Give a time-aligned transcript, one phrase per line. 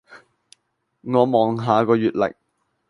[1.01, 2.33] 我望下個月曆